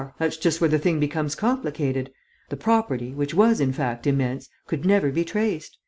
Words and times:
That's 0.17 0.35
just 0.35 0.59
where 0.59 0.67
the 0.71 0.79
thing 0.79 0.99
becomes 0.99 1.35
complicated. 1.35 2.09
The 2.49 2.57
property, 2.57 3.13
which 3.13 3.35
was, 3.35 3.61
in 3.61 3.71
fact, 3.71 4.07
immense, 4.07 4.49
could 4.65 4.83
never 4.83 5.11
be 5.11 5.23
traced. 5.23 5.77